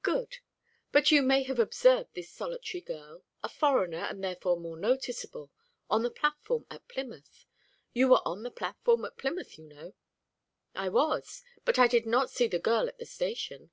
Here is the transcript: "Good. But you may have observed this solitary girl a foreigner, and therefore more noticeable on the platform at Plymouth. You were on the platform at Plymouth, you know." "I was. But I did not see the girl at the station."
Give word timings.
"Good. 0.00 0.38
But 0.92 1.10
you 1.10 1.20
may 1.20 1.42
have 1.42 1.58
observed 1.58 2.14
this 2.14 2.30
solitary 2.30 2.80
girl 2.80 3.22
a 3.44 3.50
foreigner, 3.50 3.98
and 4.08 4.24
therefore 4.24 4.58
more 4.58 4.78
noticeable 4.78 5.50
on 5.90 6.02
the 6.02 6.10
platform 6.10 6.64
at 6.70 6.88
Plymouth. 6.88 7.44
You 7.92 8.08
were 8.08 8.26
on 8.26 8.44
the 8.44 8.50
platform 8.50 9.04
at 9.04 9.18
Plymouth, 9.18 9.58
you 9.58 9.66
know." 9.66 9.92
"I 10.74 10.88
was. 10.88 11.42
But 11.66 11.78
I 11.78 11.86
did 11.86 12.06
not 12.06 12.30
see 12.30 12.46
the 12.48 12.58
girl 12.58 12.88
at 12.88 12.96
the 12.96 13.04
station." 13.04 13.70